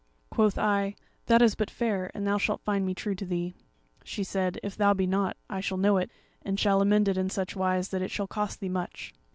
"Quoth 0.31 0.57
I, 0.57 0.95
'That 1.27 1.43
is 1.43 1.53
but 1.53 1.69
fair, 1.69 2.09
and 2.15 2.25
thou 2.25 2.39
shalt 2.39 2.61
find 2.63 2.87
me 2.87 2.95
true 2.95 3.13
to 3.13 3.23
thee.' 3.23 3.53
She 4.03 4.23
said, 4.23 4.59
'If 4.63 4.75
thou 4.75 4.95
be 4.95 5.05
not, 5.05 5.37
I 5.47 5.59
shall 5.61 5.77
know 5.77 5.97
it, 5.97 6.09
and 6.43 6.59
shall 6.59 6.81
amend 6.81 7.07
it 7.07 7.19
in 7.19 7.29
such 7.29 7.55
wise 7.55 7.89
that 7.89 8.01
it 8.01 8.09
shall 8.09 8.25
cost 8.25 8.61
thee 8.61 8.67
much.' 8.69 9.13